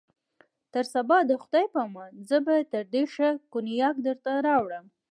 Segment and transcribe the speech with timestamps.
[0.73, 4.85] تر سبا د خدای په امان، زه به تر دې ښه کونیاک درته راوړم.